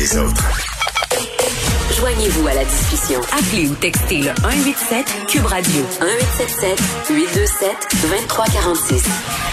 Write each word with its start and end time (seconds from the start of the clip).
Les 0.00 0.16
autres. 0.16 0.69
Joignez-vous 2.20 2.48
à 2.48 2.54
la 2.54 2.64
discussion. 2.64 3.20
Appelez 3.32 3.68
ou 3.70 3.74
textez 3.76 4.18
le 4.18 4.30
187 4.42 5.26
Cube 5.26 5.46
Radio 5.46 5.80
1877 6.02 6.78
827 7.08 7.70
2346. 8.02 9.50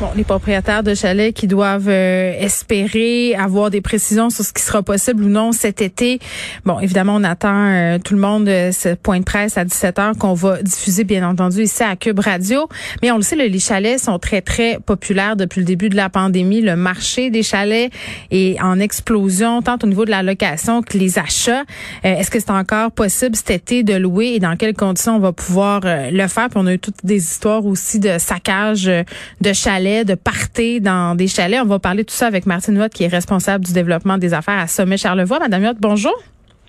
Bon, 0.00 0.08
les 0.16 0.24
propriétaires 0.24 0.82
de 0.82 0.94
chalets 0.94 1.32
qui 1.32 1.46
doivent 1.46 1.88
euh, 1.88 2.34
espérer 2.40 3.36
avoir 3.36 3.70
des 3.70 3.80
précisions 3.80 4.30
sur 4.30 4.44
ce 4.44 4.52
qui 4.52 4.62
sera 4.62 4.82
possible 4.82 5.22
ou 5.22 5.28
non 5.28 5.52
cet 5.52 5.80
été. 5.80 6.18
Bon, 6.64 6.80
évidemment, 6.80 7.14
on 7.14 7.22
attend 7.22 7.68
euh, 7.68 7.98
tout 7.98 8.14
le 8.14 8.20
monde 8.20 8.48
euh, 8.48 8.72
ce 8.72 8.94
point 8.94 9.20
de 9.20 9.24
presse 9.24 9.56
à 9.56 9.64
17h 9.64 10.18
qu'on 10.18 10.34
va 10.34 10.60
diffuser, 10.60 11.04
bien 11.04 11.28
entendu, 11.28 11.62
ici 11.62 11.84
à 11.84 11.94
Cube 11.94 12.18
Radio. 12.18 12.68
Mais 13.00 13.12
on 13.12 13.16
le 13.16 13.22
sait, 13.22 13.36
les 13.36 13.58
chalets 13.60 14.00
sont 14.00 14.18
très, 14.18 14.40
très 14.40 14.80
populaires 14.84 15.36
depuis 15.36 15.60
le 15.60 15.66
début 15.66 15.88
de 15.88 15.96
la 15.96 16.08
pandémie. 16.08 16.60
Le 16.60 16.74
marché 16.74 17.30
des 17.30 17.44
chalets 17.44 17.92
est 18.32 18.60
en 18.60 18.80
explosion, 18.80 19.62
tant 19.62 19.78
au 19.84 19.86
niveau 19.86 20.04
de 20.04 20.10
la 20.10 20.24
location 20.24 20.82
que 20.82 20.98
les 20.98 21.20
achats. 21.20 21.61
Est-ce 22.02 22.30
que 22.30 22.40
c'est 22.40 22.50
encore 22.50 22.90
possible 22.92 23.36
cet 23.36 23.50
été 23.50 23.82
de 23.82 23.94
louer 23.94 24.34
et 24.34 24.40
dans 24.40 24.56
quelles 24.56 24.74
conditions 24.74 25.16
on 25.16 25.20
va 25.20 25.32
pouvoir 25.32 25.80
le 25.84 26.26
faire? 26.28 26.48
Puis 26.48 26.58
on 26.58 26.66
a 26.66 26.74
eu 26.74 26.78
toutes 26.78 27.04
des 27.04 27.16
histoires 27.16 27.64
aussi 27.64 27.98
de 27.98 28.18
saccage 28.18 28.84
de 28.84 29.52
chalets, 29.52 30.06
de 30.06 30.14
parties 30.14 30.80
dans 30.80 31.14
des 31.14 31.28
chalets. 31.28 31.60
On 31.62 31.66
va 31.66 31.78
parler 31.78 32.02
de 32.02 32.08
tout 32.08 32.14
ça 32.14 32.26
avec 32.26 32.46
Martine 32.46 32.78
Watt, 32.78 32.92
qui 32.92 33.04
est 33.04 33.08
responsable 33.08 33.64
du 33.64 33.72
développement 33.72 34.18
des 34.18 34.34
affaires 34.34 34.58
à 34.58 34.66
Sommet 34.66 34.96
Charlevoix. 34.96 35.38
Madame 35.38 35.62
Watt, 35.64 35.76
bonjour. 35.80 36.14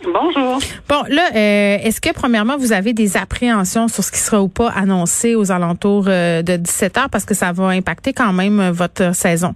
Bonjour. 0.03 0.59
Bon, 0.89 1.03
là, 1.09 1.29
euh, 1.33 1.77
est-ce 1.81 2.01
que 2.01 2.11
premièrement, 2.13 2.57
vous 2.57 2.73
avez 2.73 2.93
des 2.93 3.15
appréhensions 3.15 3.87
sur 3.87 4.03
ce 4.03 4.11
qui 4.11 4.19
sera 4.19 4.41
ou 4.41 4.49
pas 4.49 4.69
annoncé 4.69 5.35
aux 5.35 5.51
alentours 5.51 6.05
euh, 6.07 6.41
de 6.41 6.57
17 6.57 6.97
heures? 6.97 7.09
Parce 7.09 7.25
que 7.25 7.33
ça 7.33 7.51
va 7.51 7.67
impacter 7.67 8.11
quand 8.11 8.33
même 8.33 8.59
euh, 8.59 8.71
votre 8.71 9.15
saison? 9.15 9.55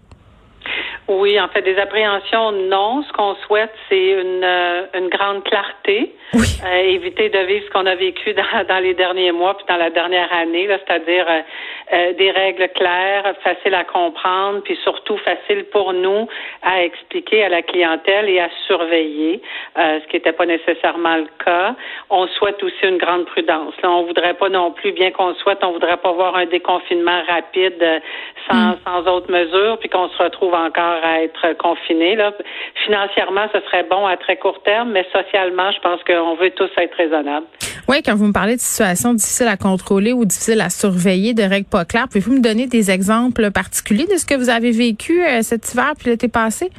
Oui, 1.08 1.40
en 1.40 1.48
fait, 1.48 1.62
des 1.62 1.78
appréhensions, 1.78 2.52
non. 2.52 3.02
Ce 3.04 3.14
qu'on 3.14 3.36
souhaite, 3.46 3.74
c'est 3.88 4.12
une, 4.12 4.44
une 4.94 5.10
grande 5.10 5.44
clarté. 5.44 6.14
Oui. 6.34 6.44
éviter 6.84 7.30
de 7.30 7.40
vivre 7.40 7.66
ce 7.66 7.72
qu'on 7.72 7.86
a 7.86 7.96
vécu 7.96 8.34
dans, 8.34 8.44
dans, 8.68 8.84
les 8.84 8.94
derniers 8.94 9.32
mois 9.32 9.56
puis 9.56 9.66
dans 9.70 9.78
la 9.78 9.90
dernière 9.90 10.32
année, 10.34 10.68
c'est-à-dire 10.68 11.26
euh, 11.94 12.14
des 12.14 12.32
règles 12.32 12.68
claires, 12.76 13.34
faciles 13.42 13.74
à 13.74 13.86
comprendre, 13.86 14.60
puis 14.62 14.78
surtout 14.84 15.16
faciles 15.20 15.64
pour 15.72 15.94
nous 15.94 16.28
à 16.62 16.84
expliquer 16.84 17.46
à 17.46 17.50
la 17.50 17.62
clientèle 17.62 18.28
et 18.28 18.42
à 18.42 18.50
surveiller, 18.68 19.42
euh, 19.78 20.02
ce 20.02 20.08
qui 20.08 20.18
n'était 20.18 20.34
pas 20.34 20.46
nécessairement 20.46 21.16
le 21.16 21.28
cas. 21.46 21.76
On 22.10 22.28
souhaite 22.28 22.62
aussi 22.62 22.84
une 22.84 22.98
grande 22.98 23.26
prudence. 23.26 23.74
Là, 23.82 23.90
on 23.90 24.04
voudrait 24.04 24.34
pas 24.34 24.50
non 24.50 24.72
plus, 24.72 24.92
bien 24.92 25.12
qu'on 25.12 25.34
souhaite, 25.36 25.60
on 25.64 25.72
voudrait 25.72 25.96
pas 25.96 26.12
voir 26.12 26.36
un 26.36 26.46
déconfinement 26.46 27.22
rapide 27.26 27.82
euh, 27.82 28.00
sans, 28.50 28.72
mm. 28.72 28.78
sans 28.86 29.08
autres 29.14 29.32
mesures, 29.32 29.78
puis 29.80 29.88
qu'on 29.88 30.10
se 30.10 30.22
retrouve 30.22 30.54
encore 30.54 30.97
à 31.04 31.24
être 31.24 31.58
confiné. 31.58 32.16
Là. 32.16 32.34
Financièrement, 32.86 33.48
ce 33.54 33.60
serait 33.62 33.84
bon 33.84 34.06
à 34.06 34.18
très 34.18 34.38
court 34.38 34.62
terme, 34.64 34.92
mais 34.92 35.06
socialement, 35.14 35.72
je 35.72 35.80
pense 35.82 36.04
qu'on 36.04 36.36
veut 36.36 36.52
tous 36.52 36.70
être 36.78 36.96
raisonnables. 36.96 37.46
Oui, 37.88 38.02
quand 38.04 38.16
vous 38.16 38.28
me 38.28 38.34
parlez 38.34 38.56
de 38.56 38.62
situations 38.62 39.14
difficiles 39.14 39.48
à 39.48 39.56
contrôler 39.58 40.12
ou 40.12 40.26
difficiles 40.26 40.62
à 40.62 40.70
surveiller, 40.70 41.34
de 41.34 41.44
règles 41.44 41.70
pas 41.70 41.86
claires, 41.86 42.08
pouvez-vous 42.08 42.34
me 42.34 42.42
donner 42.42 42.68
des 42.68 42.92
exemples 42.92 43.50
particuliers 43.52 44.08
de 44.08 44.18
ce 44.18 44.26
que 44.26 44.36
vous 44.36 44.50
avez 44.50 44.72
vécu 44.72 45.24
euh, 45.24 45.42
cet 45.42 45.74
hiver 45.74 45.94
puis 45.98 46.10
l'été 46.10 46.28
passé? 46.28 46.70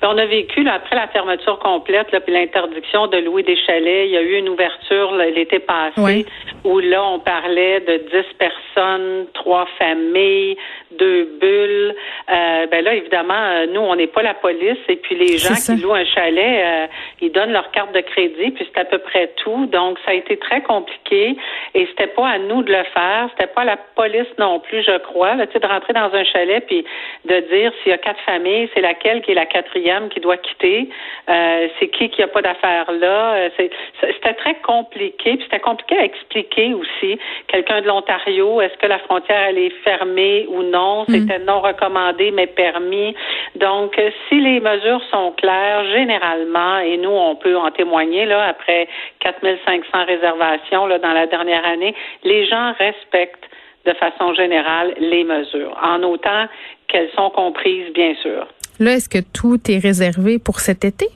Ben, 0.00 0.08
on 0.12 0.18
a 0.18 0.26
vécu, 0.26 0.66
après 0.68 0.96
la 0.96 1.08
fermeture 1.08 1.58
complète, 1.58 2.08
puis 2.24 2.32
l'interdiction 2.32 3.06
de 3.06 3.18
louer 3.18 3.42
des 3.42 3.56
chalets, 3.56 4.06
il 4.06 4.12
y 4.12 4.16
a 4.16 4.22
eu 4.22 4.36
une 4.36 4.48
ouverture 4.48 5.12
l'été 5.12 5.58
passé 5.58 6.26
où 6.64 6.78
là, 6.78 7.04
on 7.04 7.18
parlait 7.18 7.80
de 7.80 7.96
10 8.10 8.24
personnes, 8.38 9.26
trois 9.34 9.66
familles, 9.78 10.56
deux 10.98 11.24
bulles. 11.40 11.94
Euh, 12.30 12.66
ben 12.66 12.84
là, 12.84 12.94
évidemment, 12.94 13.34
euh, 13.34 13.66
nous, 13.66 13.80
on 13.80 13.96
n'est 13.96 14.06
pas 14.06 14.22
la 14.22 14.34
police 14.34 14.78
et 14.88 14.96
puis 14.96 15.16
les 15.16 15.38
gens 15.38 15.54
qui 15.54 15.80
louent 15.80 15.94
un 15.94 16.04
chalet, 16.04 16.64
euh, 16.64 16.86
ils 17.20 17.32
donnent 17.32 17.52
leur 17.52 17.70
carte 17.70 17.92
de 17.92 18.00
crédit, 18.00 18.50
puis 18.52 18.68
c'est 18.72 18.80
à 18.80 18.84
peu 18.84 18.98
près 18.98 19.32
tout. 19.36 19.66
Donc, 19.66 19.98
ça 20.04 20.12
a 20.12 20.14
été 20.14 20.36
très 20.36 20.62
compliqué 20.62 21.36
et 21.74 21.86
c'était 21.86 22.08
pas 22.08 22.28
à 22.28 22.38
nous 22.38 22.62
de 22.62 22.72
le 22.72 22.84
faire, 22.94 23.28
c'était 23.32 23.52
pas 23.52 23.62
à 23.62 23.64
la 23.64 23.76
police 23.76 24.28
non 24.38 24.60
plus, 24.60 24.82
je 24.82 24.98
crois, 24.98 25.34
là, 25.34 25.46
de 25.46 25.66
rentrer 25.66 25.92
dans 25.92 26.12
un 26.12 26.24
chalet 26.24 26.64
puis 26.66 26.84
de 27.24 27.40
dire 27.40 27.72
s'il 27.82 27.90
y 27.90 27.94
a 27.94 27.98
quatre 27.98 28.20
familles, 28.20 28.68
c'est 28.74 28.80
laquelle 28.80 29.22
qui 29.22 29.32
est 29.32 29.34
la 29.34 29.46
quatrième 29.46 29.81
qui 30.10 30.20
doit 30.20 30.36
quitter, 30.36 30.88
euh, 31.28 31.68
c'est 31.78 31.88
qui 31.88 32.08
qui 32.10 32.22
a 32.22 32.28
pas 32.28 32.42
d'affaires 32.42 32.90
là? 32.92 33.48
C'était 33.56 34.34
très 34.34 34.54
compliqué, 34.62 35.36
puis 35.36 35.42
c'était 35.44 35.60
compliqué 35.60 35.98
à 35.98 36.04
expliquer 36.04 36.74
aussi. 36.74 37.18
Quelqu'un 37.48 37.80
de 37.82 37.86
l'Ontario, 37.86 38.60
est-ce 38.60 38.76
que 38.78 38.86
la 38.86 38.98
frontière 39.00 39.48
elle 39.48 39.58
est 39.58 39.74
fermée 39.84 40.46
ou 40.48 40.62
non? 40.62 41.02
hmm. 41.02 41.12
c'était 41.12 41.38
non 41.40 41.60
recommandé, 41.60 42.30
mais 42.30 42.46
permis. 42.46 43.14
Donc, 43.56 44.00
si 44.28 44.40
les 44.40 44.60
mesures 44.60 45.02
sont 45.10 45.32
claires, 45.32 45.84
généralement, 45.92 46.78
et 46.78 46.96
nous, 46.96 47.10
on 47.10 47.34
peut 47.36 47.56
en 47.56 47.70
témoigner, 47.70 48.26
là, 48.26 48.46
après 48.48 48.88
4500 49.20 50.04
réservations, 50.06 50.86
là, 50.86 50.98
dans 50.98 51.12
la 51.12 51.26
dernière 51.26 51.64
année, 51.64 51.94
les 52.24 52.46
gens 52.46 52.72
respectent 52.78 53.48
de 53.84 53.92
façon 53.94 54.32
générale 54.34 54.94
les 54.98 55.24
mesures, 55.24 55.76
en 55.82 56.02
autant 56.02 56.46
qu'elles 56.88 57.10
sont 57.16 57.30
comprises, 57.30 57.92
bien 57.92 58.14
sûr. 58.22 58.46
Là, 58.82 58.94
est-ce 58.94 59.08
que 59.08 59.22
tout 59.22 59.60
est 59.70 59.78
réservé 59.78 60.40
pour 60.40 60.58
cet 60.58 60.84
été? 60.84 61.06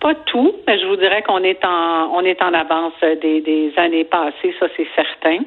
Pas 0.00 0.14
tout, 0.14 0.54
mais 0.66 0.78
je 0.78 0.86
vous 0.86 0.96
dirais 0.96 1.22
qu'on 1.22 1.44
est 1.44 1.62
en 1.62 2.10
on 2.16 2.22
est 2.22 2.40
en 2.40 2.54
avance 2.54 2.94
des, 3.02 3.42
des 3.42 3.70
années 3.76 4.04
passées, 4.04 4.54
ça 4.58 4.68
c'est 4.74 4.86
certain. 4.96 5.44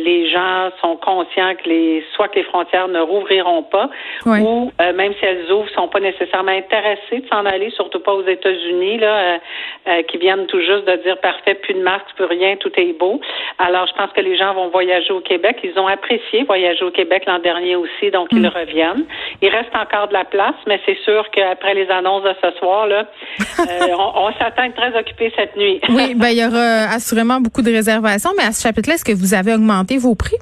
Euh, 0.00 0.04
les 0.04 0.30
gens 0.30 0.70
sont 0.80 0.96
conscients 0.96 1.54
que 1.62 1.68
les 1.68 2.04
soit 2.14 2.28
que 2.28 2.36
les 2.36 2.44
frontières 2.44 2.88
ne 2.88 3.00
rouvriront 3.00 3.62
pas 3.62 3.90
ou 4.26 4.70
euh, 4.80 4.92
même 4.92 5.12
si 5.18 5.24
elles 5.24 5.50
ouvrent, 5.52 5.68
sont 5.74 5.88
pas 5.88 6.00
nécessairement 6.00 6.52
intéressés 6.52 7.20
de 7.20 7.28
s'en 7.28 7.44
aller, 7.46 7.70
surtout 7.70 8.00
pas 8.00 8.12
aux 8.12 8.26
États-Unis 8.26 8.98
là, 8.98 9.38
euh, 9.88 10.02
qui 10.04 10.18
viennent 10.18 10.46
tout 10.46 10.60
juste 10.60 10.86
de 10.86 11.02
dire 11.02 11.18
parfait, 11.18 11.54
plus 11.54 11.74
de 11.74 11.82
masque, 11.82 12.06
plus 12.16 12.24
rien, 12.24 12.56
tout 12.56 12.72
est 12.76 12.98
beau. 12.98 13.20
Alors 13.58 13.86
je 13.86 13.94
pense 13.94 14.12
que 14.12 14.20
les 14.20 14.36
gens 14.36 14.54
vont 14.54 14.68
voyager 14.68 15.12
au 15.12 15.20
Québec. 15.20 15.58
Ils 15.62 15.78
ont 15.78 15.86
apprécié 15.86 16.44
voyager 16.44 16.84
au 16.84 16.90
Québec 16.90 17.24
l'an 17.26 17.38
dernier 17.38 17.76
aussi, 17.76 18.10
donc 18.10 18.28
ils 18.32 18.42
mm. 18.42 18.46
reviennent. 18.46 19.04
Il 19.42 19.48
reste 19.48 19.74
encore 19.74 20.08
de 20.08 20.14
la 20.14 20.24
place, 20.24 20.56
mais 20.66 20.80
c'est 20.86 20.98
sûr 21.04 21.28
qu'après 21.30 21.74
les 21.74 21.88
annonces 21.90 22.24
de 22.24 22.34
ce 22.42 22.58
soir 22.58 22.86
là, 22.86 23.06
on, 23.58 24.26
on 24.26 24.32
s'attend 24.38 24.62
à 24.62 24.66
être 24.66 24.76
très 24.76 24.98
occupé 24.98 25.32
cette 25.36 25.56
nuit. 25.56 25.80
oui, 25.88 26.14
ben 26.14 26.28
il 26.28 26.38
y 26.38 26.44
aura 26.44 26.92
assurément 26.94 27.40
beaucoup 27.40 27.62
de 27.62 27.70
réservations, 27.70 28.30
mais 28.36 28.44
à 28.44 28.52
ce 28.52 28.62
chapitre-là, 28.62 28.94
est-ce 28.94 29.04
que 29.04 29.12
vous 29.12 29.34
avez 29.34 29.54
augmenté 29.54 29.89
vos 29.98 30.14
prix? 30.14 30.38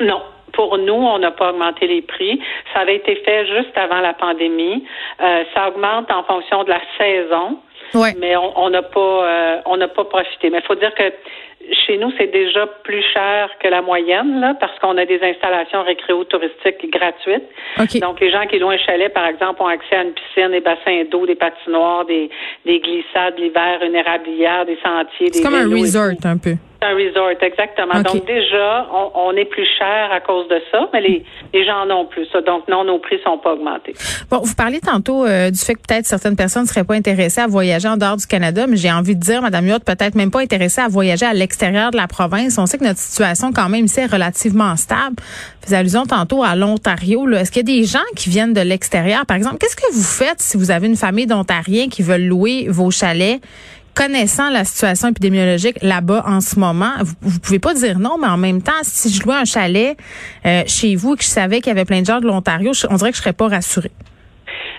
Non. 0.00 0.22
Pour 0.52 0.78
nous, 0.78 0.94
on 0.94 1.18
n'a 1.18 1.32
pas 1.32 1.50
augmenté 1.50 1.86
les 1.86 2.02
prix. 2.02 2.40
Ça 2.72 2.80
avait 2.80 2.96
été 2.96 3.16
fait 3.16 3.46
juste 3.46 3.76
avant 3.76 4.00
la 4.00 4.14
pandémie. 4.14 4.84
Euh, 5.20 5.44
ça 5.54 5.68
augmente 5.68 6.10
en 6.10 6.22
fonction 6.24 6.64
de 6.64 6.70
la 6.70 6.80
saison. 6.96 7.58
Mais 8.18 8.36
on 8.36 8.68
n'a 8.70 8.82
pas 8.82 9.00
euh, 9.00 9.56
on 9.66 9.76
n'a 9.76 9.88
pas 9.88 10.04
profité. 10.04 10.50
Mais 10.50 10.58
il 10.58 10.64
faut 10.64 10.74
dire 10.74 10.94
que 10.94 11.04
chez 11.86 11.98
nous, 11.98 12.12
c'est 12.18 12.30
déjà 12.30 12.66
plus 12.84 13.02
cher 13.12 13.50
que 13.60 13.68
la 13.68 13.82
moyenne, 13.82 14.40
là, 14.40 14.54
parce 14.58 14.78
qu'on 14.78 14.96
a 14.98 15.04
des 15.04 15.20
installations 15.22 15.82
récréo-touristiques 15.82 16.90
gratuites. 16.90 17.44
Donc, 18.00 18.20
les 18.20 18.30
gens 18.30 18.46
qui 18.46 18.58
louent 18.58 18.70
un 18.70 18.78
chalet, 18.78 19.12
par 19.12 19.26
exemple, 19.26 19.62
ont 19.62 19.66
accès 19.66 19.96
à 19.96 20.02
une 20.02 20.12
piscine, 20.12 20.50
des 20.50 20.60
bassins 20.60 21.04
d'eau, 21.10 21.26
des 21.26 21.34
patinoires, 21.34 22.04
des, 22.04 22.30
des 22.64 22.80
glissades 22.80 23.38
l'hiver, 23.38 23.80
une 23.82 23.94
érablière, 23.94 24.64
des 24.66 24.78
sentiers. 24.84 25.32
C'est 25.32 25.42
comme 25.42 25.54
un 25.54 25.68
resort, 25.68 26.12
un 26.24 26.38
peu 26.38 26.56
un 26.86 26.94
resort, 26.94 27.30
exactement. 27.40 28.00
Donc 28.02 28.26
déjà, 28.26 28.86
on, 29.14 29.32
est 29.32 29.44
plus 29.44 29.66
cher 29.78 30.10
à 30.12 30.20
cause 30.20 30.48
de 30.48 30.60
ça, 30.70 30.88
mais 30.92 31.00
les, 31.00 31.24
les 31.52 31.64
gens 31.64 31.86
en 31.86 31.90
ont 31.90 32.06
plus. 32.06 32.28
Donc 32.46 32.68
non, 32.68 32.84
nos 32.84 32.98
prix 32.98 33.18
sont 33.24 33.38
pas 33.38 33.52
augmentés. 33.52 33.94
Bon, 34.30 34.38
vous 34.42 34.54
parlez 34.54 34.80
tantôt 34.80 35.24
euh, 35.24 35.50
du 35.50 35.58
fait 35.58 35.74
que 35.74 35.80
peut-être 35.86 36.06
certaines 36.06 36.36
personnes 36.36 36.62
ne 36.62 36.68
seraient 36.68 36.84
pas 36.84 36.94
intéressées 36.94 37.40
à 37.40 37.46
voyager 37.46 37.88
en 37.88 37.96
dehors 37.96 38.16
du 38.16 38.26
Canada, 38.26 38.66
mais 38.66 38.76
j'ai 38.76 38.90
envie 38.90 39.14
de 39.14 39.20
dire, 39.20 39.42
Madame 39.42 39.66
Yotte, 39.66 39.84
peut-être 39.84 40.14
même 40.14 40.30
pas 40.30 40.40
intéressée 40.40 40.80
à 40.80 40.88
voyager 40.88 41.26
à 41.26 41.34
l'extérieur 41.34 41.90
de 41.90 41.96
la 41.96 42.06
province. 42.06 42.58
On 42.58 42.66
sait 42.66 42.78
que 42.78 42.84
notre 42.84 42.98
situation 42.98 43.52
quand 43.52 43.68
même 43.68 43.84
ici 43.84 44.00
est 44.00 44.12
relativement 44.12 44.76
stable. 44.76 45.16
Vous 45.66 45.74
allusion 45.74 46.04
tantôt 46.06 46.42
à 46.42 46.54
l'Ontario. 46.54 47.28
Est-ce 47.30 47.50
qu'il 47.50 47.68
y 47.68 47.72
a 47.72 47.76
des 47.76 47.84
gens 47.84 47.98
qui 48.14 48.30
viennent 48.30 48.52
de 48.52 48.60
l'extérieur, 48.60 49.26
par 49.26 49.36
exemple? 49.36 49.58
Qu'est-ce 49.58 49.76
que 49.76 49.92
vous 49.92 50.02
faites 50.02 50.40
si 50.40 50.56
vous 50.56 50.70
avez 50.70 50.86
une 50.86 50.96
famille 50.96 51.26
d'Ontariens 51.26 51.88
qui 51.88 52.02
veulent 52.02 52.26
louer 52.26 52.66
vos 52.68 52.90
chalets? 52.90 53.40
Connaissant 53.96 54.50
la 54.50 54.64
situation 54.64 55.08
épidémiologique 55.08 55.82
là-bas 55.82 56.22
en 56.26 56.40
ce 56.40 56.60
moment, 56.60 56.92
vous, 57.00 57.14
vous 57.22 57.40
pouvez 57.40 57.58
pas 57.58 57.74
dire 57.74 57.98
non, 57.98 58.18
mais 58.20 58.28
en 58.28 58.36
même 58.36 58.62
temps, 58.62 58.82
si 58.82 59.08
je 59.08 59.24
louais 59.24 59.36
un 59.36 59.44
chalet 59.44 59.96
euh, 60.44 60.62
chez 60.66 60.94
vous 60.94 61.14
et 61.14 61.16
que 61.16 61.22
je 61.22 61.28
savais 61.28 61.56
qu'il 61.60 61.68
y 61.68 61.70
avait 61.70 61.86
plein 61.86 62.02
de 62.02 62.06
gens 62.06 62.20
de 62.20 62.26
l'Ontario, 62.26 62.72
on 62.90 62.96
dirait 62.96 63.10
que 63.10 63.16
je 63.16 63.22
serais 63.22 63.32
pas 63.32 63.48
rassurée. 63.48 63.90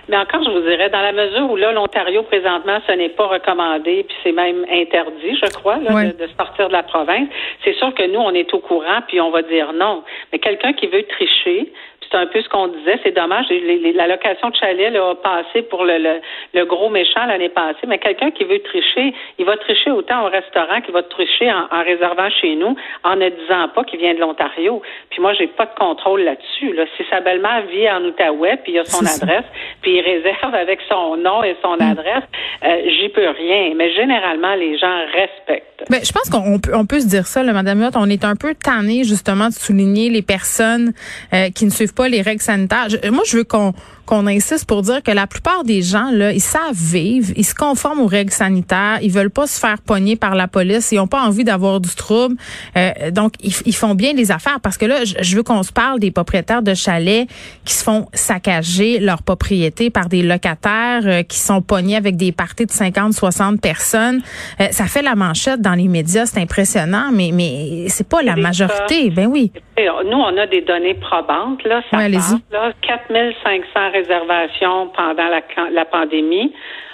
Mais 0.09 0.15
encore, 0.15 0.41
je 0.43 0.49
vous 0.49 0.61
dirais, 0.61 0.89
dans 0.89 1.01
la 1.01 1.11
mesure 1.11 1.51
où 1.51 1.57
là, 1.57 1.73
l'Ontario, 1.73 2.23
présentement, 2.23 2.79
ce 2.87 2.93
n'est 2.93 3.09
pas 3.09 3.27
recommandé, 3.27 4.05
puis 4.07 4.17
c'est 4.23 4.31
même 4.31 4.65
interdit, 4.71 5.35
je 5.35 5.51
crois, 5.53 5.77
là, 5.77 6.05
de, 6.05 6.27
sortir 6.37 6.69
de 6.69 6.73
la 6.73 6.83
province, 6.83 7.27
c'est 7.63 7.73
sûr 7.73 7.93
que 7.93 8.03
nous, 8.07 8.19
on 8.19 8.31
est 8.31 8.53
au 8.53 8.59
courant, 8.59 9.01
puis 9.07 9.19
on 9.19 9.31
va 9.31 9.41
dire 9.41 9.73
non. 9.73 10.03
Mais 10.31 10.39
quelqu'un 10.39 10.71
qui 10.73 10.87
veut 10.87 11.03
tricher, 11.03 11.73
c'est 12.09 12.17
un 12.17 12.27
peu 12.27 12.41
ce 12.41 12.49
qu'on 12.49 12.67
disait. 12.67 12.99
C'est 13.03 13.15
dommage. 13.15 13.45
la 13.49 14.07
location 14.07 14.49
de 14.49 14.55
chalet 14.55 14.91
là, 14.91 15.11
a 15.11 15.15
passé 15.15 15.61
pour 15.63 15.83
le, 15.85 16.19
le, 16.53 16.65
gros 16.65 16.89
méchant 16.89 17.25
l'année 17.25 17.49
passée. 17.49 17.87
Mais 17.87 17.97
quelqu'un 17.97 18.31
qui 18.31 18.43
veut 18.43 18.59
tricher, 18.59 19.13
il 19.37 19.45
va 19.45 19.57
tricher 19.57 19.91
autant 19.91 20.25
au 20.25 20.29
restaurant 20.29 20.81
qu'il 20.81 20.93
va 20.93 21.03
tricher 21.03 21.51
en, 21.51 21.83
réservant 21.83 22.29
chez 22.29 22.55
nous, 22.55 22.75
en 23.03 23.15
ne 23.15 23.29
disant 23.29 23.69
pas 23.73 23.83
qu'il 23.83 23.99
vient 23.99 24.13
de 24.13 24.19
l'Ontario. 24.19 24.81
Puis 25.09 25.21
moi, 25.21 25.33
j'ai 25.33 25.47
pas 25.47 25.65
de 25.65 25.75
contrôle 25.77 26.21
là-dessus. 26.21 26.73
Là. 26.73 26.85
Si 26.97 27.03
sa 27.09 27.21
belle-mère 27.21 27.63
vit 27.67 27.89
en 27.89 28.03
Outaouais, 28.03 28.57
puis 28.63 28.73
il 28.73 28.79
a 28.79 28.85
son 28.85 29.05
adresse, 29.05 29.45
puis 29.81 29.97
il 29.97 30.01
réserve 30.01 30.55
avec 30.55 30.79
son 30.89 31.17
nom 31.17 31.43
et 31.43 31.55
son 31.61 31.77
mm. 31.77 31.91
adresse, 31.91 32.23
euh, 32.63 32.81
j'y 32.99 33.09
peux 33.09 33.29
rien. 33.29 33.73
Mais 33.75 33.93
généralement, 33.93 34.55
les 34.55 34.77
gens 34.77 35.05
respectent. 35.13 35.85
Ben, 35.89 35.99
je 36.03 36.11
pense 36.11 36.29
qu'on 36.29 36.59
peut, 36.59 36.71
on 36.73 36.85
peut 36.85 36.99
se 36.99 37.07
dire 37.07 37.27
ça, 37.27 37.43
là, 37.43 37.53
Madame 37.53 37.81
Huot. 37.81 37.91
On 37.95 38.09
est 38.09 38.25
un 38.25 38.35
peu 38.35 38.55
tanné 38.55 39.03
justement 39.03 39.47
de 39.47 39.53
souligner 39.53 40.09
les 40.09 40.21
personnes 40.21 40.93
euh, 41.33 41.49
qui 41.55 41.65
ne 41.65 41.69
suivent 41.69 41.93
pas 41.97 42.07
les 42.07 42.21
règles 42.21 42.43
sanitaires. 42.43 42.87
moi, 43.11 43.23
je 43.25 43.37
veux 43.37 43.43
qu'on 43.43 43.73
qu'on 44.07 44.25
insiste 44.25 44.65
pour 44.65 44.83
dire 44.83 45.03
que 45.03 45.11
la 45.11 45.27
plupart 45.27 45.65
des 45.65 45.81
gens 45.81 46.09
là, 46.11 46.31
ils 46.31 46.39
savent 46.39 46.73
vivre, 46.73 47.33
ils 47.35 47.45
se 47.45 47.53
conforment 47.53 47.99
aux 47.99 48.07
règles 48.07 48.31
sanitaires, 48.31 48.99
ils 49.01 49.11
veulent 49.11 49.29
pas 49.29 49.47
se 49.47 49.59
faire 49.59 49.79
pogner 49.81 50.15
par 50.15 50.33
la 50.33 50.47
police, 50.47 50.93
ils 50.93 50.99
ont 50.99 51.07
pas 51.07 51.21
envie 51.21 51.43
d'avoir 51.43 51.81
du 51.81 51.89
trouble. 51.89 52.37
Euh, 52.77 53.11
donc 53.11 53.33
ils, 53.43 53.75
font 53.75 53.95
bien 53.95 54.13
les 54.13 54.31
affaires 54.31 54.61
parce 54.61 54.77
que 54.77 54.85
là, 54.85 55.03
je, 55.03 55.35
veux 55.35 55.43
qu'on 55.43 55.61
se 55.61 55.73
parle 55.73 55.99
des 55.99 56.09
propriétaires 56.09 56.63
de 56.63 56.73
chalets 56.73 57.27
qui 57.65 57.73
se 57.73 57.83
font 57.83 58.07
saccager 58.13 58.99
leur 58.99 59.23
propriété 59.23 59.89
par 59.89 60.07
des 60.07 60.23
locataires 60.23 61.03
euh, 61.03 61.23
qui 61.23 61.37
sont 61.37 61.61
pognés 61.61 61.97
avec 61.97 62.15
des 62.15 62.31
parties 62.31 62.65
de 62.65 62.71
50, 62.71 63.13
60 63.13 63.59
personnes. 63.59 64.21
Euh, 64.61 64.67
ça 64.71 64.85
fait 64.85 65.01
la 65.01 65.15
manchette 65.15 65.61
dans 65.61 65.75
les 65.75 65.89
médias, 65.89 66.25
c'est 66.25 66.39
impressionnant, 66.39 67.09
mais 67.13 67.31
mais 67.33 67.87
c'est 67.89 68.07
pas 68.07 68.21
la 68.21 68.37
majorité. 68.37 69.09
Ben 69.09 69.27
oui. 69.27 69.51
Nous, 69.77 70.17
on 70.17 70.37
a 70.37 70.47
des 70.47 70.61
données 70.61 70.95
probantes 70.95 71.63
là. 71.63 71.81
Ça 71.91 71.97
ouais, 71.97 72.09
là 72.09 72.71
4500 72.81 73.91
réservations 73.91 74.87
pendant 74.89 75.29
la, 75.71 75.85
pandémie. 75.85 76.53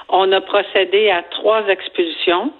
On 0.09 0.31
a 0.31 0.41
procédé 0.41 1.09
à 1.09 1.24
trois 1.24 1.65
expulsions, 1.68 2.51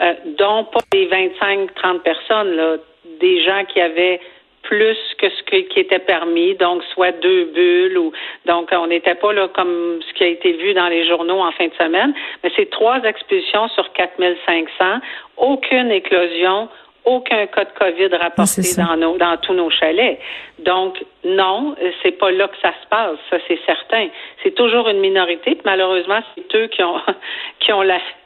euh, 0.00 0.14
dont 0.38 0.64
pas 0.64 0.80
des 0.92 1.08
25-30 1.08 2.00
personnes, 2.00 2.56
là, 2.56 2.76
des 3.20 3.42
gens 3.44 3.64
qui 3.72 3.80
avaient 3.80 4.20
plus 4.62 4.96
que 5.18 5.28
ce 5.28 5.42
qui 5.42 5.78
était 5.78 5.98
permis, 5.98 6.54
donc 6.54 6.82
soit 6.94 7.12
deux 7.12 7.44
bulles 7.54 7.98
ou 7.98 8.12
donc 8.46 8.70
on 8.72 8.86
n'était 8.86 9.14
pas 9.14 9.32
là 9.32 9.48
comme 9.48 10.00
ce 10.00 10.12
qui 10.14 10.24
a 10.24 10.28
été 10.28 10.52
vu 10.52 10.72
dans 10.72 10.88
les 10.88 11.06
journaux 11.06 11.40
en 11.40 11.52
fin 11.52 11.66
de 11.66 11.74
semaine, 11.74 12.14
mais 12.42 12.50
c'est 12.56 12.70
trois 12.70 13.02
expulsions 13.02 13.68
sur 13.68 13.92
4500, 13.92 15.00
aucune 15.36 15.90
éclosion, 15.90 16.68
aucun 17.04 17.46
cas 17.46 17.64
de 17.64 17.70
COVID 17.78 18.16
rapporté 18.16 18.62
dans, 18.76 18.96
nos, 18.96 19.16
dans 19.18 19.36
tous 19.38 19.54
nos 19.54 19.70
chalets. 19.70 20.18
Donc, 20.60 20.96
non, 21.24 21.74
c'est 22.02 22.12
pas 22.12 22.30
là 22.30 22.48
que 22.48 22.56
ça 22.62 22.72
se 22.82 22.88
passe, 22.88 23.18
ça 23.30 23.36
c'est 23.46 23.58
certain. 23.66 24.08
C'est 24.42 24.54
toujours 24.54 24.88
une 24.88 25.00
minorité, 25.00 25.58
malheureusement, 25.64 26.20
c'est 26.34 26.56
eux 26.56 26.66
qui 26.68 26.82
ont 26.82 27.00
qui 27.60 27.72
ont 27.72 27.82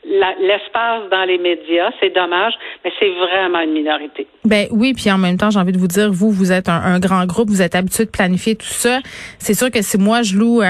l'espace 0.09 1.09
dans 1.11 1.25
les 1.25 1.39
médias. 1.39 1.91
C'est 2.01 2.15
dommage, 2.15 2.55
mais 2.85 2.93
c'est 2.99 3.11
vraiment 3.11 3.61
une 3.61 3.73
minorité. 3.73 4.27
Ben 4.45 4.67
oui, 4.71 4.95
puis 4.95 5.11
en 5.11 5.19
même 5.19 5.37
temps, 5.37 5.51
j'ai 5.51 5.59
envie 5.59 5.73
de 5.73 5.79
vous 5.79 5.89
dire, 5.89 6.11
vous, 6.11 6.31
vous 6.31 6.53
êtes 6.53 6.69
un, 6.69 6.99
grand 6.99 7.27
groupe, 7.27 7.51
vous 7.51 7.63
êtes 7.63 7.75
habitué 7.75 8.05
de 8.07 8.11
planifier 8.11 8.57
tout 8.57 8.67
ça. 8.67 9.01
C'est 9.39 9.55
sûr 9.55 9.71
que 9.71 9.83
si 9.83 9.99
moi 9.99 10.23
je 10.23 10.37
loue 10.37 10.63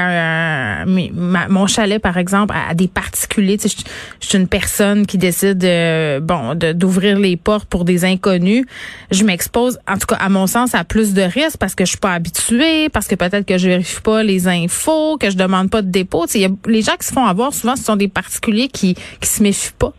mon 1.49 1.67
chalet, 1.67 2.01
par 2.01 2.19
exemple, 2.19 2.55
à, 2.55 2.75
des 2.75 2.89
particuliers, 2.89 3.57
je, 3.63 3.69
suis 3.69 4.39
une 4.39 4.49
personne 4.49 5.07
qui 5.07 5.19
décide, 5.19 5.65
euh, 5.65 6.21
bon, 6.21 6.55
d'ouvrir 6.55 7.19
les 7.19 7.37
portes 7.37 7.69
pour 7.69 7.85
des 7.85 8.05
inconnus, 8.05 8.65
je 9.11 9.25
m'expose, 9.25 9.79
en 9.89 9.97
tout 9.97 10.07
cas 10.07 10.17
à 10.17 10.29
mon 10.29 10.47
sens, 10.47 10.75
à 10.75 10.85
plus 10.85 11.15
de 11.15 11.23
risques 11.23 11.59
parce 11.59 11.75
que 11.75 11.85
je 11.85 11.91
suis 11.91 11.99
pas 11.99 12.13
habituée, 12.13 12.89
parce 12.89 13.07
que 13.07 13.15
peut-être 13.15 13.47
que 13.47 13.59
je 13.59 13.69
vérifie 13.69 14.01
pas 14.01 14.23
les 14.23 14.49
infos, 14.49 15.17
que 15.19 15.31
je 15.31 15.37
demande 15.37 15.71
pas 15.71 15.83
de 15.83 15.91
dépôt. 15.91 16.27
Les 16.67 16.83
gens 16.83 16.97
qui 16.99 17.07
se 17.07 17.13
font 17.13 17.27
avoir, 17.27 17.55
souvent, 17.55 17.77
ce 17.77 17.85
sont 17.85 17.97
des 17.97 18.09
particuliers 18.09 18.69
qui 18.69 18.97
se 19.29 19.43
méfient 19.43 19.77
pas. 19.79 19.93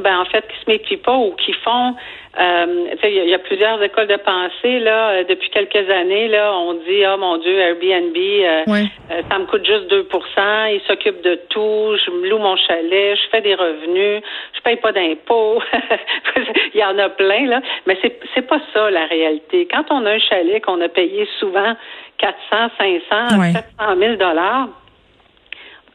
Ben 0.00 0.18
en 0.18 0.24
fait, 0.26 0.44
qui 0.48 0.64
se 0.64 0.70
méfient 0.70 0.96
pas 0.98 1.16
ou 1.16 1.32
qui 1.36 1.52
font 1.64 1.94
euh, 2.38 2.88
il 3.02 3.30
y, 3.30 3.34
a 3.34 3.38
plusieurs 3.38 3.82
écoles 3.82 4.08
de 4.08 4.16
pensée 4.16 4.78
là. 4.80 5.10
Euh, 5.10 5.24
depuis 5.24 5.48
quelques 5.48 5.88
années 5.90 6.28
là, 6.28 6.52
on 6.54 6.74
dit 6.74 7.02
oh 7.10 7.16
mon 7.18 7.38
Dieu, 7.38 7.58
Airbnb, 7.58 8.14
euh, 8.14 8.84
ça 9.30 9.38
me 9.38 9.46
coûte 9.46 9.64
juste 9.64 9.90
2% 9.90 10.74
Il 10.74 10.80
s'occupe 10.86 11.22
de 11.22 11.40
tout. 11.48 11.96
Je 12.04 12.10
me 12.10 12.28
loue 12.28 12.38
mon 12.38 12.56
chalet, 12.56 13.16
je 13.16 13.28
fais 13.30 13.40
des 13.40 13.54
revenus, 13.54 14.22
je 14.54 14.60
paye 14.60 14.76
pas 14.76 14.92
d'impôts. 14.92 15.62
il 16.74 16.80
y 16.80 16.84
en 16.84 16.98
a 16.98 17.08
plein 17.08 17.46
là, 17.46 17.62
mais 17.86 17.96
c'est 18.02 18.20
c'est 18.34 18.46
pas 18.46 18.60
ça 18.74 18.90
la 18.90 19.06
réalité. 19.06 19.66
Quand 19.70 19.84
on 19.90 20.04
a 20.04 20.10
un 20.10 20.18
chalet 20.18 20.62
qu'on 20.62 20.80
a 20.82 20.88
payé 20.88 21.26
souvent 21.40 21.74
400, 22.18 22.68
500, 22.78 23.42
700 23.78 23.96
000 23.98 24.16
dollars, 24.16 24.68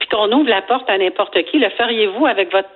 puis 0.01 0.09
qu'on 0.09 0.31
ouvre 0.31 0.49
la 0.49 0.63
porte 0.63 0.89
à 0.89 0.97
n'importe 0.97 1.43
qui, 1.43 1.59
le 1.59 1.69
feriez-vous 1.69 2.25
avec 2.25 2.51
votre 2.51 2.69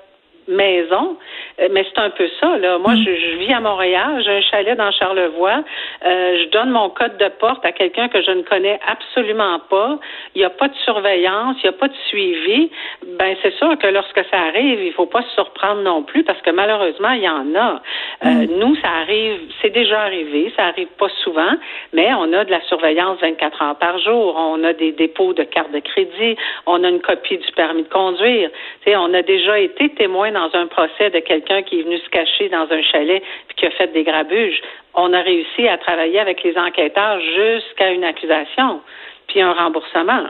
maison? 0.47 1.17
Euh, 1.59 1.69
mais 1.71 1.83
c'est 1.89 1.99
un 1.99 2.11
peu 2.11 2.29
ça, 2.39 2.55
là. 2.57 2.77
Moi, 2.77 2.93
mm. 2.93 3.03
je, 3.03 3.37
vis 3.37 3.51
à 3.51 3.59
Montréal, 3.59 4.21
j'ai 4.23 4.31
un 4.31 4.41
chalet 4.41 4.77
dans 4.77 4.91
Charlevoix. 4.91 5.63
Euh, 6.05 6.43
je 6.43 6.49
donne 6.49 6.69
mon 6.69 6.89
code 6.89 7.17
de 7.17 7.29
porte 7.39 7.65
à 7.65 7.71
quelqu'un 7.71 8.09
que 8.09 8.21
je 8.21 8.29
ne 8.29 8.43
connais 8.43 8.79
absolument 8.87 9.59
pas. 9.69 9.97
Il 10.35 10.39
n'y 10.39 10.45
a 10.45 10.51
pas 10.51 10.67
de 10.67 10.75
surveillance, 10.85 11.57
il 11.63 11.69
n'y 11.69 11.75
a 11.75 11.77
pas 11.79 11.87
de 11.87 11.95
suivi. 12.09 12.69
Ben, 13.17 13.35
c'est 13.41 13.55
sûr 13.55 13.75
que 13.79 13.87
lorsque 13.87 14.23
ça 14.29 14.37
arrive, 14.39 14.83
il 14.83 14.93
faut 14.93 15.07
pas 15.07 15.23
se 15.23 15.29
surprendre 15.29 15.81
non 15.81 16.03
plus 16.03 16.23
parce 16.23 16.41
que 16.41 16.51
malheureusement, 16.51 17.11
il 17.11 17.23
y 17.23 17.29
en 17.29 17.55
a. 17.55 17.81
Euh. 18.23 18.47
Nous, 18.49 18.75
ça 18.77 18.89
arrive, 19.01 19.39
c'est 19.61 19.71
déjà 19.71 20.01
arrivé, 20.01 20.51
ça 20.55 20.65
arrive 20.67 20.87
pas 20.97 21.09
souvent, 21.23 21.53
mais 21.93 22.13
on 22.13 22.31
a 22.33 22.45
de 22.45 22.51
la 22.51 22.61
surveillance 22.61 23.19
24 23.19 23.61
heures 23.61 23.77
par 23.77 23.99
jour. 23.99 24.35
On 24.37 24.63
a 24.63 24.73
des 24.73 24.91
dépôts 24.93 25.33
de 25.33 25.43
cartes 25.43 25.71
de 25.71 25.79
crédit. 25.79 26.37
On 26.65 26.83
a 26.83 26.89
une 26.89 27.01
copie 27.01 27.37
du 27.37 27.51
permis 27.51 27.83
de 27.83 27.89
conduire. 27.89 28.49
on 28.87 29.13
a 29.13 29.21
déjà 29.21 29.59
été 29.59 29.89
témoin 29.89 30.31
dans 30.31 30.49
un 30.53 30.67
procès 30.67 31.09
de 31.09 31.19
quelqu'un 31.19 31.63
qui 31.63 31.79
est 31.79 31.83
venu 31.83 31.97
se 31.97 32.09
cacher 32.09 32.49
dans 32.49 32.67
un 32.71 32.81
chalet 32.81 33.21
puis 33.47 33.55
qui 33.57 33.65
a 33.65 33.71
fait 33.71 33.91
des 33.91 34.03
grabuges. 34.03 34.61
On 34.93 35.11
a 35.13 35.21
réussi 35.21 35.67
à 35.67 35.77
travailler 35.77 36.19
avec 36.19 36.43
les 36.43 36.57
enquêteurs 36.57 37.19
jusqu'à 37.19 37.91
une 37.91 38.03
accusation 38.03 38.81
puis 39.27 39.41
un 39.41 39.53
remboursement. 39.53 40.27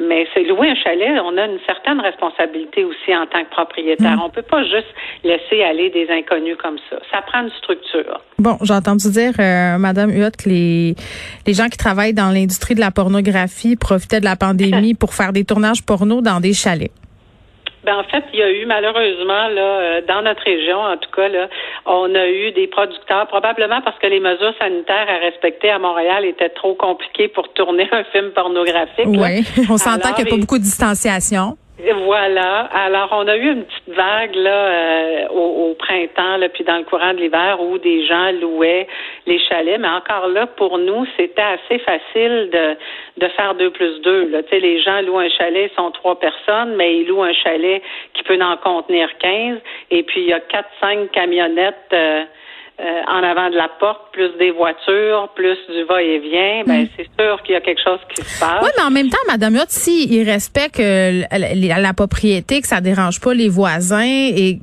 Mais 0.00 0.26
c'est 0.32 0.44
louer 0.44 0.70
un 0.70 0.74
chalet, 0.74 1.20
on 1.24 1.36
a 1.36 1.46
une 1.46 1.58
certaine 1.66 2.00
responsabilité 2.00 2.84
aussi 2.84 3.14
en 3.14 3.26
tant 3.26 3.44
que 3.44 3.50
propriétaire. 3.50 4.16
Mm. 4.16 4.22
On 4.24 4.30
peut 4.30 4.42
pas 4.42 4.62
juste 4.62 4.88
laisser 5.24 5.62
aller 5.62 5.90
des 5.90 6.08
inconnus 6.10 6.56
comme 6.62 6.78
ça. 6.90 6.96
Ça 7.10 7.22
prend 7.22 7.42
une 7.42 7.50
structure. 7.50 8.20
Bon, 8.38 8.56
j'ai 8.62 8.74
entendu 8.74 9.10
dire, 9.10 9.32
euh, 9.38 9.78
Madame 9.78 10.10
Huot, 10.10 10.30
que 10.36 10.48
les, 10.48 10.94
les 11.46 11.54
gens 11.54 11.68
qui 11.68 11.78
travaillent 11.78 12.14
dans 12.14 12.30
l'industrie 12.30 12.74
de 12.74 12.80
la 12.80 12.90
pornographie 12.90 13.76
profitaient 13.76 14.20
de 14.20 14.24
la 14.24 14.36
pandémie 14.44 14.94
pour 14.94 15.14
faire 15.14 15.32
des 15.32 15.44
tournages 15.44 15.82
porno 15.84 16.20
dans 16.20 16.40
des 16.40 16.52
chalets. 16.52 16.90
Ben 17.84 17.96
en 17.96 18.04
fait, 18.04 18.24
il 18.32 18.38
y 18.38 18.42
a 18.42 18.50
eu 18.50 18.64
malheureusement 18.66 19.48
là 19.48 19.62
euh, 19.62 20.00
dans 20.06 20.22
notre 20.22 20.42
région, 20.42 20.78
en 20.78 20.96
tout 20.96 21.10
cas 21.10 21.28
là, 21.28 21.48
on 21.86 22.14
a 22.14 22.26
eu 22.28 22.52
des 22.52 22.68
producteurs 22.68 23.26
probablement 23.26 23.80
parce 23.82 23.98
que 23.98 24.06
les 24.06 24.20
mesures 24.20 24.54
sanitaires 24.58 25.06
à 25.08 25.18
respecter 25.18 25.70
à 25.70 25.78
Montréal 25.78 26.24
étaient 26.24 26.50
trop 26.50 26.74
compliquées 26.74 27.28
pour 27.28 27.52
tourner 27.54 27.88
un 27.92 28.04
film 28.04 28.30
pornographique. 28.30 29.06
Oui, 29.06 29.44
on 29.68 29.78
s'entend 29.78 30.12
qu'il 30.12 30.24
n'y 30.24 30.30
a 30.30 30.34
pas 30.34 30.40
beaucoup 30.40 30.58
de 30.58 30.64
distanciation. 30.64 31.56
Voilà. 31.90 32.68
Alors, 32.72 33.08
on 33.12 33.26
a 33.26 33.36
eu 33.36 33.52
une 33.52 33.64
petite 33.64 33.88
vague 33.88 34.34
là 34.36 34.50
euh, 34.50 35.28
au, 35.30 35.74
printemps, 35.74 36.36
là, 36.36 36.48
puis 36.48 36.62
dans 36.62 36.76
le 36.76 36.84
courant 36.84 37.12
de 37.12 37.18
l'hiver, 37.18 37.58
où 37.60 37.76
des 37.78 38.06
gens 38.06 38.30
louaient 38.40 38.86
les 39.26 39.38
chalets. 39.40 39.80
Mais 39.80 39.88
encore 39.88 40.28
là, 40.28 40.46
pour 40.46 40.78
nous, 40.78 41.06
c'était 41.16 41.42
assez 41.42 41.78
facile 41.80 42.50
de, 42.52 42.76
de 43.18 43.28
faire 43.30 43.54
deux 43.54 43.70
plus 43.70 44.00
deux. 44.02 44.28
Là. 44.28 44.42
Les 44.52 44.80
gens 44.80 45.00
louent 45.02 45.18
un 45.18 45.28
chalet, 45.30 45.70
ils 45.72 45.76
sont 45.76 45.90
trois 45.90 46.18
personnes, 46.20 46.76
mais 46.76 46.98
ils 46.98 47.08
louent 47.08 47.24
un 47.24 47.32
chalet 47.32 47.82
qui 48.14 48.22
peut 48.22 48.38
en 48.40 48.56
contenir 48.58 49.08
quinze. 49.18 49.58
Et 49.90 50.04
puis, 50.04 50.20
il 50.20 50.28
y 50.28 50.32
a 50.32 50.40
quatre, 50.40 50.70
cinq 50.80 51.10
camionnettes. 51.10 51.76
Euh, 51.92 52.24
euh, 52.80 53.02
en 53.06 53.22
avant 53.22 53.50
de 53.50 53.56
la 53.56 53.68
porte, 53.68 54.12
plus 54.12 54.30
des 54.38 54.50
voitures, 54.50 55.28
plus 55.34 55.58
du 55.68 55.84
va-et-vient, 55.84 56.64
ben, 56.66 56.84
hmm. 56.84 56.88
c'est 56.96 57.08
sûr 57.20 57.42
qu'il 57.42 57.54
y 57.54 57.56
a 57.56 57.60
quelque 57.60 57.82
chose 57.82 58.00
qui 58.14 58.22
se 58.22 58.40
passe. 58.40 58.62
Oui, 58.62 58.70
mais 58.76 58.84
en 58.84 58.90
même 58.90 59.08
temps, 59.08 59.18
Madame 59.28 59.54
Huot, 59.54 59.64
si 59.68 60.06
il 60.12 60.28
respecte 60.28 60.78
la, 60.80 61.92
propriété, 61.94 62.60
que 62.60 62.66
ça 62.66 62.80
dérange 62.80 63.20
pas 63.20 63.34
les 63.34 63.48
voisins, 63.48 64.04
et 64.04 64.58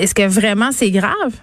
est-ce 0.00 0.14
que 0.14 0.26
vraiment 0.28 0.70
c'est 0.70 0.90
grave? 0.90 1.34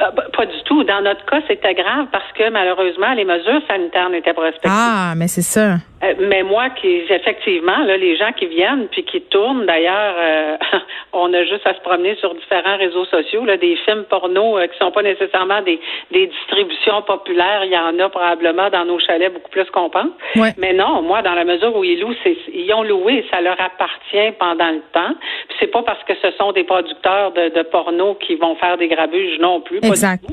Euh, 0.00 0.10
bah, 0.16 0.24
pas 0.36 0.46
du 0.46 0.60
tout. 0.64 0.82
Dans 0.84 1.02
notre 1.02 1.24
cas, 1.24 1.40
c'était 1.46 1.74
grave 1.74 2.06
parce 2.10 2.30
que 2.36 2.50
malheureusement, 2.50 3.12
les 3.14 3.24
mesures 3.24 3.62
sanitaires 3.68 4.10
n'étaient 4.10 4.34
pas 4.34 4.42
respectées. 4.42 4.68
Ah, 4.70 5.14
mais 5.16 5.28
c'est 5.28 5.42
ça. 5.42 5.76
Euh, 6.04 6.14
mais 6.18 6.42
moi, 6.42 6.70
qui 6.70 7.02
effectivement, 7.08 7.78
là, 7.84 7.96
les 7.96 8.16
gens 8.16 8.32
qui 8.32 8.46
viennent 8.46 8.88
puis 8.88 9.04
qui 9.04 9.20
tournent, 9.22 9.66
d'ailleurs, 9.66 10.14
euh, 10.18 10.56
on 11.12 11.32
a 11.32 11.44
juste 11.44 11.66
à 11.66 11.74
se 11.74 11.80
promener 11.80 12.16
sur 12.16 12.34
différents 12.34 12.76
réseaux 12.76 13.04
sociaux, 13.06 13.44
là, 13.44 13.56
des 13.56 13.76
films 13.84 14.04
porno 14.04 14.58
euh, 14.58 14.66
qui 14.66 14.78
sont 14.78 14.90
pas 14.90 15.02
nécessairement 15.02 15.62
des, 15.62 15.80
des 16.10 16.26
distributions 16.26 17.02
populaires. 17.02 17.64
Il 17.64 17.72
y 17.72 17.78
en 17.78 17.98
a 17.98 18.08
probablement 18.08 18.70
dans 18.70 18.84
nos 18.84 18.98
chalets 18.98 19.32
beaucoup 19.32 19.50
plus 19.50 19.64
qu'on 19.70 19.90
pense. 19.90 20.10
Mais 20.58 20.72
non, 20.72 21.02
moi, 21.02 21.22
dans 21.22 21.34
la 21.34 21.44
mesure 21.44 21.74
où 21.76 21.84
ils 21.84 22.00
louent, 22.00 22.14
ils 22.52 22.72
ont 22.74 22.82
loué, 22.82 23.24
ça 23.30 23.40
leur 23.40 23.60
appartient 23.60 24.32
pendant 24.38 24.70
le 24.70 24.82
temps. 24.92 25.14
Puis 25.48 25.56
c'est 25.60 25.70
pas 25.70 25.82
parce 25.82 26.02
que 26.04 26.14
ce 26.22 26.30
sont 26.32 26.52
des 26.52 26.64
producteurs 26.64 27.32
de, 27.32 27.48
de 27.48 27.62
porno 27.62 28.14
qui 28.14 28.36
vont 28.36 28.56
faire 28.56 28.76
des 28.76 28.88
grabuges 28.88 29.38
non 29.38 29.60
plus. 29.60 29.78
Exact. 29.78 30.24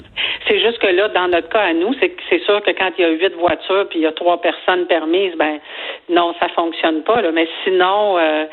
C'est 0.51 0.59
juste 0.59 0.79
que 0.79 0.87
là, 0.87 1.07
dans 1.07 1.29
notre 1.29 1.47
cas 1.47 1.61
à 1.61 1.73
nous, 1.73 1.95
c'est 2.01 2.43
sûr 2.43 2.61
que 2.61 2.71
quand 2.71 2.91
il 2.97 3.03
y 3.03 3.05
a 3.05 3.09
huit 3.11 3.33
voitures 3.35 3.87
puis 3.87 3.99
il 3.99 4.01
y 4.01 4.05
a 4.05 4.11
trois 4.11 4.41
personnes 4.41 4.85
permises, 4.85 5.33
ben 5.37 5.59
non, 6.09 6.35
ça 6.41 6.49
fonctionne 6.49 7.03
pas. 7.03 7.21
Là. 7.21 7.31
Mais 7.31 7.47
sinon, 7.63 8.17
euh, 8.17 8.43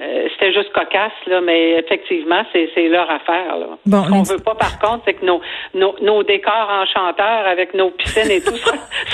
euh, 0.00 0.28
c'était 0.32 0.52
juste 0.52 0.72
cocasse, 0.72 1.10
là, 1.26 1.40
mais 1.40 1.72
effectivement, 1.80 2.44
c'est, 2.52 2.68
leur 2.88 3.10
affaire. 3.10 3.58
Là. 3.58 3.66
Bon, 3.84 4.04
Ce 4.04 4.08
qu'on 4.10 4.22
veut 4.22 4.38
pas, 4.38 4.54
par 4.54 4.78
contre, 4.78 5.02
c'est 5.04 5.14
que 5.14 5.26
nos, 5.26 5.40
nos, 5.74 5.96
nos, 6.00 6.22
décors 6.22 6.70
enchanteurs 6.70 7.44
avec 7.44 7.74
nos 7.74 7.90
piscines 7.90 8.30
et 8.30 8.40
tout 8.40 8.56
se, 8.56 8.70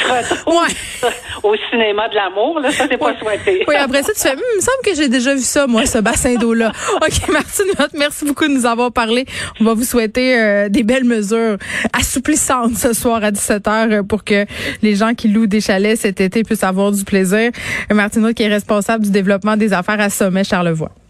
retrouvent 0.07 1.15
au 1.43 1.57
cinéma 1.71 2.09
de 2.11 2.17
l'amour. 2.17 2.61
Là, 2.61 2.71
ça, 2.71 2.85
c'est 2.87 2.99
pas 2.99 3.17
souhaité. 3.19 3.65
Oui, 3.67 3.77
après 3.77 4.03
ça, 4.03 4.13
tu 4.13 4.21
fais, 4.21 4.35
hum, 4.35 4.43
il 4.53 4.57
me 4.57 4.61
semble 4.61 4.85
que 4.85 4.95
j'ai 4.95 5.09
déjà 5.09 5.33
vu 5.33 5.41
ça, 5.41 5.67
moi, 5.67 5.87
ce 5.87 5.99
bassin 5.99 6.35
d'eau-là. 6.35 6.71
OK, 6.97 7.29
Martine, 7.29 7.73
merci 7.95 8.27
beaucoup 8.27 8.47
de 8.47 8.53
nous 8.53 8.67
avoir 8.67 8.93
parlé. 8.93 9.25
On 9.63 9.65
va 9.65 9.73
vous 9.73 9.85
souhaiter 9.85 10.39
euh, 10.39 10.69
des 10.69 10.83
belles 10.83 11.05
mesures 11.05 11.57
assouplissantes 11.99 12.75
ce 12.75 12.93
soir 12.93 13.25
à 13.25 13.31
17h 13.31 13.91
euh, 13.91 14.03
pour 14.03 14.23
que 14.23 14.45
les 14.83 14.97
gens 14.97 15.15
qui 15.15 15.29
louent 15.29 15.47
des 15.47 15.63
chalets 15.63 15.97
cet 15.97 16.21
été 16.21 16.43
puissent 16.43 16.63
avoir 16.63 16.93
du 16.93 17.05
plaisir. 17.05 17.53
Martine, 17.91 18.35
qui 18.35 18.43
est 18.43 18.49
responsable 18.49 19.05
du 19.05 19.11
développement 19.11 19.57
des 19.57 19.73
affaires 19.73 20.01
à 20.01 20.11
Sommet 20.11 20.45
Charlevoix 20.45 20.74
revoit. 20.75 21.04